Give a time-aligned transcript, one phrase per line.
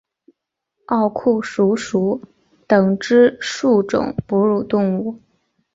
[0.87, 2.23] 奥库鼠属
[2.65, 5.19] 等之数种哺乳动物。